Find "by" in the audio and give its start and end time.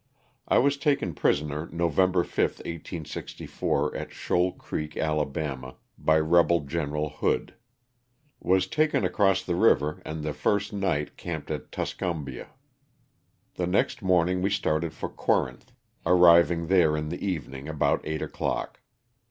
5.95-6.17